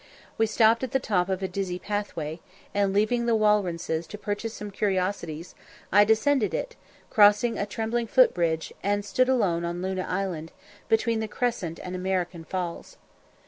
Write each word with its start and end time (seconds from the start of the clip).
We 0.35 0.47
stopped 0.47 0.81
at 0.83 0.93
the 0.93 0.99
top 0.99 1.29
of 1.29 1.43
a 1.43 1.47
dizzy 1.47 1.77
pathway, 1.77 2.39
and, 2.73 2.91
leaving 2.91 3.27
the 3.27 3.35
Walrences 3.35 4.07
to 4.07 4.17
purchase 4.17 4.51
some 4.51 4.71
curiosities, 4.71 5.53
I 5.91 6.05
descended 6.05 6.55
it, 6.55 6.75
crossed 7.11 7.43
a 7.43 7.67
trembling 7.67 8.07
foot 8.07 8.33
bridge, 8.33 8.73
and 8.81 9.05
stood 9.05 9.29
alone 9.29 9.63
on 9.63 9.83
Luna 9.83 10.07
Island, 10.09 10.53
between 10.89 11.19
the 11.19 11.27
Crescent 11.27 11.79
and 11.83 11.95
American 11.95 12.45
Falls. 12.45 12.97